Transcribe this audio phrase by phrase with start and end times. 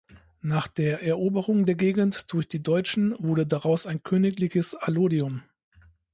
[0.41, 5.43] Nach der Eroberung der Gegend durch die Deutschen wurde daraus ein königliches Allodium.